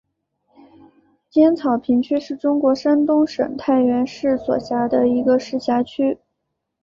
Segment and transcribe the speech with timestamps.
[1.29, 6.17] 尖草坪区是中国山西省太原市所辖的一个市辖区。